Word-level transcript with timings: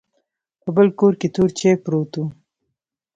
په 0.61 0.69
بل 0.75 0.87
کې 1.19 1.27
تور 1.35 1.49
چاې 1.59 1.71
پروت 1.83 2.11
و. 2.19 2.23